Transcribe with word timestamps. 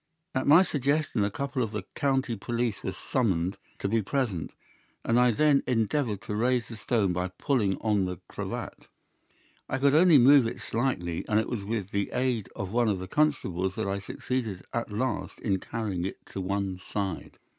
"At 0.33 0.47
my 0.47 0.63
suggestion 0.63 1.23
a 1.23 1.29
couple 1.29 1.61
of 1.61 1.73
the 1.73 1.83
county 1.93 2.35
police 2.35 2.81
were 2.83 2.91
summoned 2.91 3.57
to 3.77 3.87
be 3.87 4.01
present, 4.01 4.51
and 5.05 5.19
I 5.19 5.29
then 5.29 5.61
endeavoured 5.67 6.23
to 6.23 6.35
raise 6.35 6.67
the 6.67 6.75
stone 6.75 7.13
by 7.13 7.27
pulling 7.27 7.77
on 7.81 8.05
the 8.05 8.17
cravat. 8.27 8.87
I 9.69 9.77
could 9.77 9.93
only 9.93 10.17
move 10.17 10.47
it 10.47 10.59
slightly, 10.59 11.23
and 11.29 11.39
it 11.39 11.47
was 11.49 11.63
with 11.63 11.91
the 11.91 12.09
aid 12.13 12.49
of 12.55 12.71
one 12.71 12.87
of 12.87 12.97
the 12.97 13.07
constables 13.07 13.75
that 13.75 13.85
I 13.87 13.99
succeeded 13.99 14.65
at 14.73 14.91
last 14.91 15.37
in 15.39 15.59
carrying 15.59 16.03
it 16.03 16.17
to 16.31 16.41
one 16.41 16.79
side. 16.79 17.37